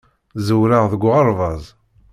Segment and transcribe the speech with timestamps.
[0.47, 1.63] Ẓewreɣ deg uɣerbaz.